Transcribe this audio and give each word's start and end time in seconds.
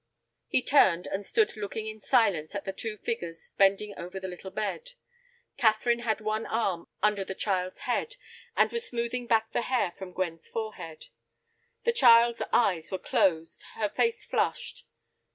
He 0.47 0.63
turned, 0.63 1.05
and 1.05 1.23
stood 1.23 1.55
looking 1.55 1.85
in 1.85 2.01
silence 2.01 2.55
at 2.55 2.65
the 2.65 2.73
two 2.73 2.97
figures 2.97 3.51
bending 3.59 3.93
over 3.99 4.19
the 4.19 4.27
little 4.27 4.49
bed. 4.49 4.93
Catherine 5.57 5.99
had 5.99 6.21
one 6.21 6.47
arm 6.47 6.87
under 7.03 7.23
the 7.23 7.35
child's 7.35 7.81
head, 7.81 8.15
and 8.57 8.71
was 8.71 8.83
smoothing 8.87 9.27
back 9.27 9.51
the 9.51 9.61
hair 9.61 9.91
from 9.91 10.11
Gwen's 10.13 10.47
forehead. 10.47 11.09
The 11.83 11.93
child's 11.93 12.41
eyes 12.51 12.89
were 12.89 12.97
closed, 12.97 13.61
her 13.75 13.89
face 13.89 14.25
flushed. 14.25 14.85